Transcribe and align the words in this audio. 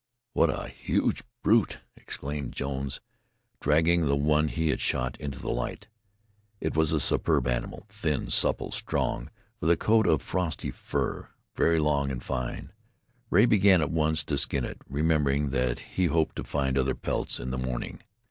"What 0.33 0.49
a 0.49 0.67
huge 0.67 1.21
brute!" 1.43 1.77
exclaimed 1.95 2.53
Jones, 2.53 3.01
dragging 3.59 4.07
the 4.07 4.15
one 4.15 4.47
he 4.47 4.69
had 4.69 4.81
shot 4.81 5.15
into 5.19 5.37
the 5.37 5.51
light. 5.51 5.89
It 6.59 6.75
was 6.75 6.91
a 6.91 6.99
superb 6.99 7.47
animal, 7.47 7.85
thin, 7.87 8.31
supple, 8.31 8.71
strong, 8.71 9.29
with 9.59 9.69
a 9.69 9.77
coat 9.77 10.07
of 10.07 10.23
frosty 10.23 10.71
fur, 10.71 11.29
very 11.55 11.77
long 11.77 12.09
and 12.09 12.23
fine. 12.23 12.73
Rea 13.29 13.45
began 13.45 13.79
at 13.79 13.91
once 13.91 14.23
to 14.23 14.39
skin 14.39 14.65
it, 14.65 14.77
remarking 14.89 15.51
that 15.51 15.77
he 15.81 16.07
hoped 16.07 16.35
to 16.37 16.43
find 16.43 16.79
other 16.79 16.95
pelts 16.95 17.39
in 17.39 17.51
the 17.51 17.59
morning. 17.59 18.01